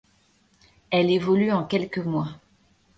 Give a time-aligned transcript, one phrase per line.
[0.89, 2.29] Elle évolue en quelques mois.